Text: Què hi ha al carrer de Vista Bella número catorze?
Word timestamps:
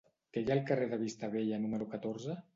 Què 0.37 0.41
hi 0.45 0.47
ha 0.51 0.55
al 0.55 0.63
carrer 0.71 0.87
de 0.95 0.99
Vista 1.03 1.31
Bella 1.37 1.61
número 1.67 1.91
catorze? 1.95 2.43